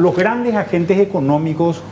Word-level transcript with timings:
los 0.00 0.16
grandes 0.16 0.54
agentes 0.54 0.98
económicos 0.98 1.82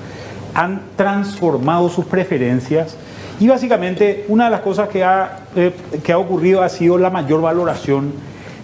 han 0.55 0.81
transformado 0.97 1.89
sus 1.89 2.05
preferencias 2.05 2.97
y 3.41 3.47
básicamente 3.47 4.25
una 4.29 4.47
de 4.47 4.51
las 4.51 4.61
cosas 4.61 4.89
que 4.89 5.05
ha, 5.05 5.41
eh, 5.55 5.73
que 6.03 6.13
ha 6.13 6.19
ocurrido 6.19 6.63
ha 6.63 6.69
sido 6.69 6.99
la 6.99 7.11
mayor 7.11 7.41
valoración 7.41 8.13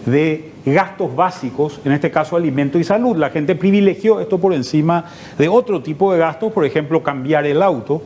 de 0.07 0.51
gastos 0.67 1.15
básicos, 1.15 1.81
en 1.85 1.93
este 1.93 2.11
caso 2.11 2.37
alimento 2.37 2.79
y 2.79 2.85
salud. 2.85 3.17
La 3.17 3.31
gente 3.31 3.55
privilegió 3.55 4.21
esto 4.21 4.39
por 4.39 4.53
encima 4.53 5.05
de 5.39 5.49
otro 5.49 5.83
tipo 5.83 6.13
de 6.13 6.19
gastos, 6.19 6.53
por 6.53 6.65
ejemplo, 6.65 7.03
cambiar 7.03 7.47
el 7.47 7.63
auto. 7.63 8.03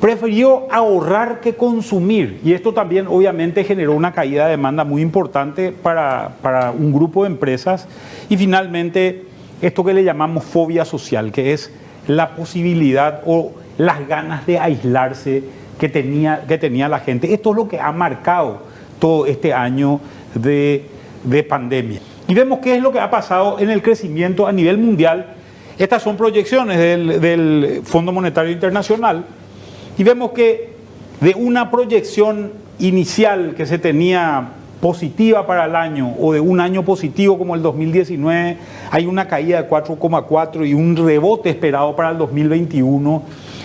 Prefirió 0.00 0.66
ahorrar 0.70 1.40
que 1.40 1.54
consumir 1.54 2.40
y 2.44 2.52
esto 2.52 2.72
también 2.72 3.06
obviamente 3.06 3.64
generó 3.64 3.92
una 3.92 4.12
caída 4.12 4.44
de 4.44 4.52
demanda 4.52 4.84
muy 4.84 5.02
importante 5.02 5.72
para, 5.72 6.32
para 6.42 6.70
un 6.72 6.92
grupo 6.92 7.24
de 7.24 7.30
empresas 7.30 7.86
y 8.28 8.36
finalmente 8.36 9.24
esto 9.62 9.84
que 9.84 9.94
le 9.94 10.04
llamamos 10.04 10.44
fobia 10.44 10.84
social, 10.84 11.32
que 11.32 11.52
es 11.52 11.70
la 12.06 12.34
posibilidad 12.34 13.22
o 13.26 13.52
las 13.78 14.06
ganas 14.06 14.46
de 14.46 14.58
aislarse 14.58 15.42
que 15.78 15.88
tenía, 15.88 16.44
que 16.46 16.58
tenía 16.58 16.88
la 16.88 17.00
gente. 17.00 17.32
Esto 17.32 17.50
es 17.50 17.56
lo 17.56 17.68
que 17.68 17.80
ha 17.80 17.92
marcado 17.92 18.62
todo 18.98 19.26
este 19.26 19.52
año 19.52 20.00
de, 20.34 20.86
de 21.24 21.42
pandemia. 21.42 22.00
Y 22.28 22.34
vemos 22.34 22.60
qué 22.60 22.76
es 22.76 22.82
lo 22.82 22.92
que 22.92 23.00
ha 23.00 23.10
pasado 23.10 23.58
en 23.58 23.70
el 23.70 23.82
crecimiento 23.82 24.46
a 24.46 24.52
nivel 24.52 24.78
mundial. 24.78 25.34
Estas 25.78 26.02
son 26.02 26.16
proyecciones 26.16 26.78
del, 26.78 27.20
del 27.20 27.80
Fondo 27.84 28.12
Monetario 28.12 28.52
Internacional 28.52 29.24
y 29.98 30.04
vemos 30.04 30.30
que 30.30 30.74
de 31.20 31.34
una 31.34 31.70
proyección 31.70 32.52
inicial 32.78 33.54
que 33.56 33.66
se 33.66 33.78
tenía 33.78 34.48
positiva 34.84 35.46
para 35.46 35.64
el 35.64 35.76
año 35.76 36.14
o 36.20 36.34
de 36.34 36.40
un 36.40 36.60
año 36.60 36.84
positivo 36.84 37.38
como 37.38 37.54
el 37.54 37.62
2019, 37.62 38.58
hay 38.90 39.06
una 39.06 39.26
caída 39.26 39.62
de 39.62 39.66
4,4 39.66 40.68
y 40.68 40.74
un 40.74 40.94
rebote 40.94 41.48
esperado 41.48 41.96
para 41.96 42.10
el 42.10 42.18
2021 42.18 43.22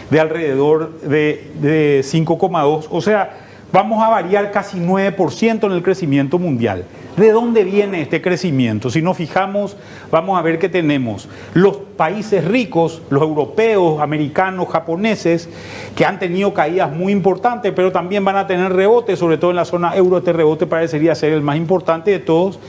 de 0.09 0.20
alrededor 0.22 0.97
de, 1.02 1.52
de 1.59 2.03
5,2. 2.06 2.88
O 2.90 3.02
sea, 3.02 3.48
vamos 3.72 4.02
a 4.03 4.09
variar 4.09 4.52
casi 4.52 4.80
9% 4.80 5.66
en 5.66 5.72
el 5.72 5.84
crecimiento 5.84 6.39
mundial. 6.39 6.86
¿De 7.17 7.31
dónde 7.31 7.64
viene 7.64 8.02
este 8.02 8.22
crecimiento? 8.22 8.89
Si 8.89 9.02
nos 9.02 9.17
fijamos, 9.17 9.75
vamos 10.09 10.39
a 10.39 10.42
ver 10.42 10.58
que 10.58 10.70
tenemos 10.70 11.28
los 11.53 11.75
países 11.75 12.45
ricos, 12.45 13.02
los 13.09 13.22
europeos, 13.23 14.02
americanos, 14.02 14.70
japoneses, 14.70 15.50
que 15.95 16.06
han 16.06 16.17
tenido 16.17 16.53
caídas 16.53 16.92
muy 16.92 17.12
importantes, 17.12 17.73
pero 17.75 17.92
también 17.92 18.23
van 18.23 18.38
a 18.38 18.47
tener 18.47 18.72
rebotes, 18.72 19.20
sobre 19.20 19.38
todo 19.38 19.52
en 19.52 19.58
la 19.58 19.66
zona 19.66 19.95
euro, 19.95 20.20
este 20.20 20.34
rebote 20.34 20.66
parecería 20.66 21.14
ser 21.14 21.34
el 21.34 21.42
más 21.42 21.58
importante 21.58 22.12
de 22.12 22.20
todos. 22.20 22.59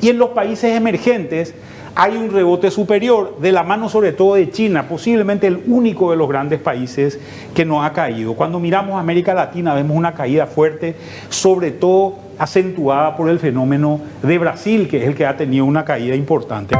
Y 0.00 0.08
en 0.08 0.18
los 0.18 0.30
países 0.30 0.76
emergentes, 0.76 1.54
hay 1.94 2.16
un 2.16 2.30
rebote 2.30 2.70
superior 2.70 3.38
de 3.38 3.52
la 3.52 3.62
mano 3.62 3.88
sobre 3.88 4.12
todo 4.12 4.34
de 4.34 4.50
China, 4.50 4.88
posiblemente 4.88 5.46
el 5.46 5.62
único 5.66 6.10
de 6.10 6.16
los 6.16 6.28
grandes 6.28 6.60
países 6.60 7.20
que 7.54 7.64
no 7.64 7.84
ha 7.84 7.92
caído. 7.92 8.34
Cuando 8.34 8.58
miramos 8.58 8.98
América 8.98 9.34
Latina 9.34 9.74
vemos 9.74 9.96
una 9.96 10.14
caída 10.14 10.46
fuerte, 10.46 10.96
sobre 11.28 11.70
todo 11.70 12.16
acentuada 12.38 13.16
por 13.16 13.28
el 13.28 13.38
fenómeno 13.38 14.00
de 14.22 14.38
Brasil, 14.38 14.88
que 14.88 15.02
es 15.02 15.08
el 15.08 15.14
que 15.14 15.26
ha 15.26 15.36
tenido 15.36 15.64
una 15.64 15.84
caída 15.84 16.16
importante. 16.16 16.74